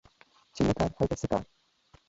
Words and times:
چی 0.53 0.61
نه 0.67 0.73
کار، 0.77 0.91
هلته 0.97 1.15
څه 1.21 1.27
کار 1.31 1.43